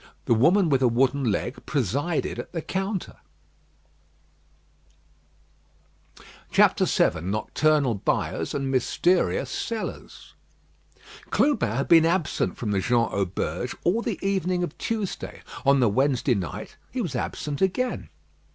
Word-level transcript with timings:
The 0.25 0.33
woman 0.33 0.67
with 0.69 0.81
a 0.81 0.87
wooden 0.87 1.25
leg 1.25 1.63
presided 1.67 2.39
at 2.39 2.53
the 2.53 2.61
counter. 2.63 3.17
VII 6.51 7.21
NOCTURNAL 7.21 7.93
BUYERS 8.03 8.55
AND 8.55 8.71
MYSTERIOUS 8.71 9.49
SELLERS 9.51 10.33
Clubin 11.29 11.73
had 11.75 11.87
been 11.87 12.07
absent 12.07 12.57
from 12.57 12.71
the 12.71 12.79
Jean 12.79 13.09
Auberge 13.13 13.75
all 13.83 14.01
the 14.01 14.17
evening 14.27 14.63
of 14.63 14.75
Tuesday. 14.79 15.43
On 15.67 15.79
the 15.79 15.87
Wednesday 15.87 16.33
night 16.33 16.77
he 16.89 16.99
was 16.99 17.15
absent 17.15 17.61
again. 17.61 18.09